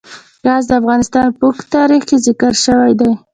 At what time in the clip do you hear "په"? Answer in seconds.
1.37-1.43